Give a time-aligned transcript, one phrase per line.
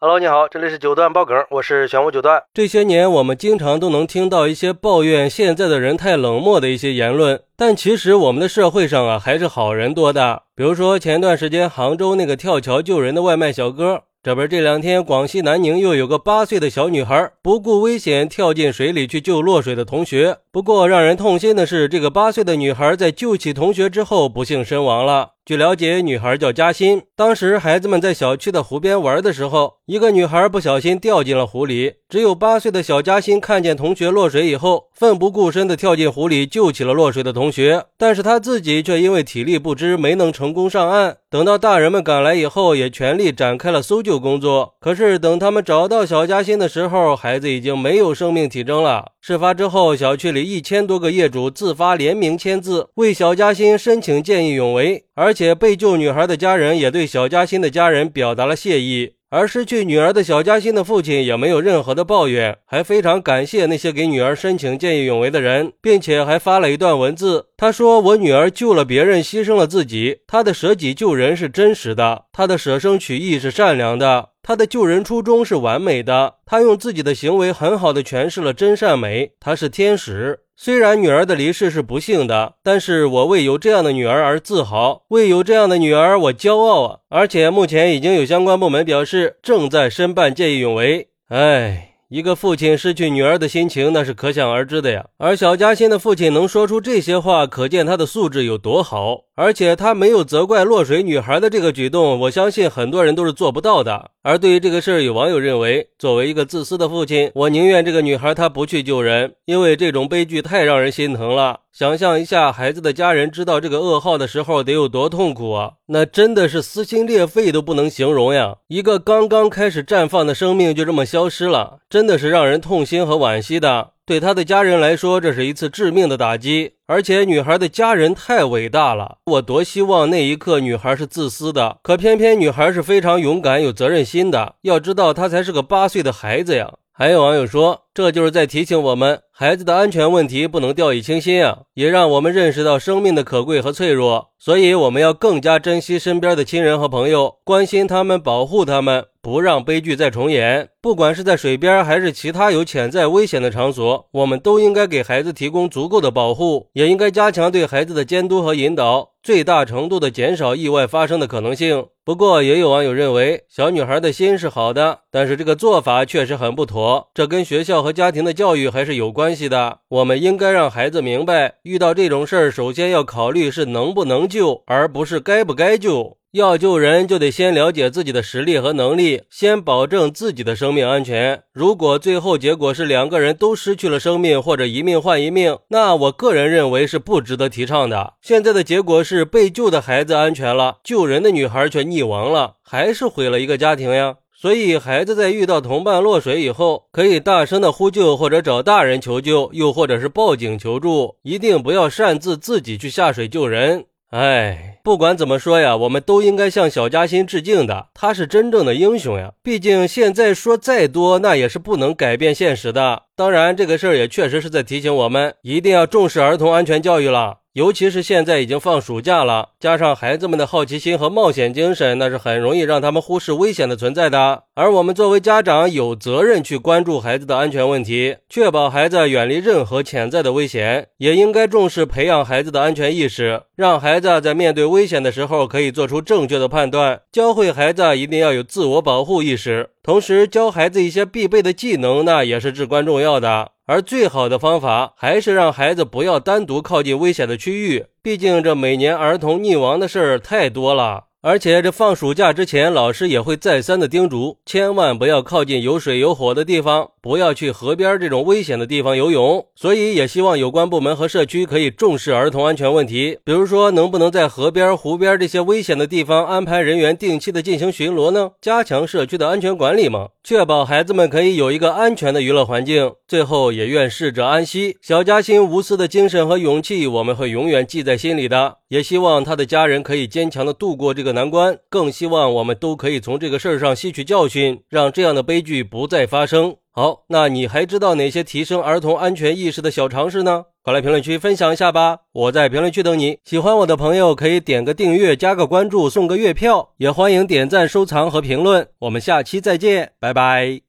[0.00, 2.40] Hello，你好，这里是九段爆梗，我是玄武九段。
[2.54, 10.42] 这些年，我们经常都能听到一些抱怨现在的人太冷漠的一些言论，但其实我们的社会上啊，还是好人多的。
[10.54, 14.02] 比如说前段时间杭州那个跳桥救人的外卖小哥。
[14.20, 20.38] 这不是这两天广西南宁又有个八岁的小女孩不顾危险跳进水里去救落水的同学。
[20.50, 25.30] 不过让人痛心的是，这个八岁的女孩在救起同学之后不幸身亡了。
[25.48, 27.04] 据了解，女孩叫嘉欣。
[27.16, 31.94] 当时孩子们在小区的湖边玩的时候，一个女孩不小心掉进了湖里。
[32.06, 37.86] 只有八岁的小嘉欣看见同学落水以后，奋不顾身地跳进湖里救起了落水的同学。
[37.96, 41.16] 但是她自己却因为体力不支，没能成功上岸。
[41.30, 44.74] 等到大人们赶来以后，也全力展开了搜救工作。
[44.78, 49.12] 可是等他们找到小嘉欣的时候，孩子已经没有生命体征了。
[49.20, 59.14] 事发之后，小区里一千多个业主自发联名签字，为小嘉欣申请见义勇为，而且被救女孩的家人也对小嘉欣的家人表达了谢意。
[59.30, 67.48] 而失去女儿的小嘉欣的父亲也没有任何的抱怨，还非常感谢那些给女儿申请见义勇为的人，并且还发了一段文字。
[67.54, 79.32] 他说：“我女儿救了别人，牺牲了自己，她的舍己救人是真实的，她的舍生取义是善良的。”他的救人初衷是完美的，他用自己的行为很好的诠释了真善美。
[79.38, 80.40] 他是天使。
[80.56, 86.98] 虽然女儿的离世是不幸的，但是我为有这样的女儿而自豪，为有这样的女儿我骄傲啊！
[87.10, 91.08] 而且目前已经有相关部门表示正在申办见义勇为。
[91.28, 91.84] 哎。
[92.08, 95.04] 一个父亲失去女儿的心情，那是可想而知的呀。
[95.18, 99.24] 而小嘉欣的父亲能说出这些话，可见他的素质有多好。
[99.40, 104.10] 而且他没有责怪落水女孩的这个举动，我相信很多人都是做不到的。
[104.24, 111.60] 而对于这个事儿，有网友认为，作为一个自私的父亲，我宁愿这个女孩她不去救人，因为这种悲剧太让人心疼了。
[111.72, 115.74] 想象一下，孩子的家人知道这个噩耗的时候得有多痛苦啊！
[115.86, 118.56] 那真的是撕心裂肺都不能形容呀！
[118.66, 123.90] 一个刚刚开始绽放的生命就这么消失了，真的是让人痛心和惋惜的。
[124.08, 126.72] 对他的家人来说，这是一次致命的打击。
[126.86, 134.54] 而且女孩的家人太伟大了，我多希望那一刻女孩是自私的，可偏偏女孩是非常勇敢、有责任心的。
[134.62, 136.72] 要知道，她才是个八岁的孩子呀！
[136.98, 144.30] 还有网友说，这就是在提醒我们，孩子的安全问题不能掉以轻心啊，也让我们认识到生命的可贵和脆弱。
[144.36, 150.70] 所以，我们要更加珍惜身边的亲人和朋友，关心他们，保护他们，不让悲剧再重演。
[150.82, 159.10] 不管是在水边，还是其他有潜在危险的场所，我们都应该给孩子提供足够的保护，也应该加强对孩子的监督和引导。
[159.28, 161.88] 最大程度的减少意外发生的可能性。
[162.02, 167.10] 不过，也有网友认为，小女孩的心是好的，但是这个做法确实很不妥。
[167.12, 169.80] 这跟学校和家庭的教育还是有关系的。
[169.88, 176.16] 我们应该让孩子明白，遇到这种事儿，首先要考虑是能不能救，而不是该不该救。
[176.32, 181.42] 要救人，就得先了解自己的实力和能力，先保证自己的生命安全。
[181.54, 188.14] 如果最后结果是两个人都失去了生命，或者一命换一命，那我个人认为是不值得提倡的。
[188.20, 194.16] 现在的结果是被救的孩子安全了，救人的女孩却溺亡了，还是毁了一个家庭呀。
[194.40, 203.86] 所以，孩子在遇到同伴落水以后，可以大声的呼救，或者找大人求救，又或者是报警求助，一定不要擅自自己去下水救人。
[204.10, 209.32] 哎，不管怎么说呀，我们都应该向小嘉欣致敬的，他是真正的英雄呀！
[209.42, 213.02] 毕竟现在说再多，那也是不能改变现实的。
[213.14, 217.40] 当然，这个事儿也确实是在提醒我们，一定要重视儿童安全教育了。
[217.58, 224.44] 尤其是现在已经放暑假了，加上孩子们的好奇心和冒险精神，那是很容易让他们忽视危险的存在的。
[224.54, 243.52] 而我们作为家长，有责任去关注孩子的安全问题，确保孩子远离任何潜在的危险，也应该重视培养孩子的安全意识，让孩子在面对危险的时候可以做出正确的判断，教会孩子一定要有自我保护意识，同时教孩子一些必备的技能，那也是至关重要的。
[243.64, 251.04] 而最好的方法还是让孩子不要单独靠近危险的区域，毕竟这每年儿童溺亡的事儿太多了。
[251.22, 259.46] 而且这放暑假之前，老师也会再三的叮嘱，千万不要靠近有水有火的地方，不要去河边这种危险的地方游泳。
[259.54, 268.32] 所以也希望有关部门和社区可以重视儿童安全问题，比如说能不能在河边、湖边这些危险的地方安排人员定期的进行巡逻呢？
[268.42, 272.92] 加强社区的安全管理嘛，确保孩子们可以有一个安全的娱乐环境。
[273.08, 274.76] 最后也愿逝者安息。
[274.82, 278.58] 小嘉欣无私的精神和勇气，我们会永远记在心里的。
[278.68, 286.56] 也希望他的家人可以坚强的度过这个难关，更希望我们都可以从这个事儿上吸取教训，让这样的悲剧不再发生。
[286.78, 290.44] 好，那你还知道哪些提升儿童安全意识的小常识呢？
[290.62, 293.18] 快来评论区分享一下吧，我在评论区等你。
[293.24, 298.68] 喜欢我的朋友可以点个订阅、加个关注、送个月票，也欢迎点赞、收藏和评论。
[298.78, 300.60] 我们下期再见，拜拜。